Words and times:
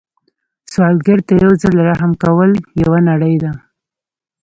سوالګر 0.71 1.19
ته 1.27 1.33
یو 1.43 1.51
ځل 1.61 1.75
رحم 1.89 2.11
کول 2.23 2.51
یوه 2.81 2.99
نړۍ 3.09 3.35
ده 3.43 3.51